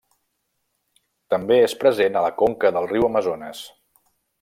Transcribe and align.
També 1.35 1.59
és 1.67 1.77
present 1.85 2.17
a 2.23 2.27
la 2.29 2.35
conca 2.43 2.75
del 2.79 2.91
riu 2.95 3.09
Amazones. 3.13 3.65